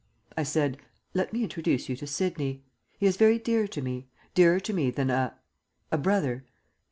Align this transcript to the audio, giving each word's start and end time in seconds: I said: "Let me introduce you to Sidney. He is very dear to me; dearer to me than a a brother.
I 0.35 0.41
said: 0.41 0.79
"Let 1.13 1.31
me 1.31 1.43
introduce 1.43 1.87
you 1.87 1.95
to 1.97 2.07
Sidney. 2.07 2.63
He 2.97 3.05
is 3.05 3.17
very 3.17 3.37
dear 3.37 3.67
to 3.67 3.83
me; 3.83 4.07
dearer 4.33 4.59
to 4.59 4.73
me 4.73 4.89
than 4.89 5.11
a 5.11 5.37
a 5.91 5.99
brother. 5.99 6.43